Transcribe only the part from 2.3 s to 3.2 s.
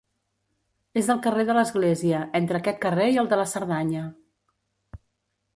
entre aquest carrer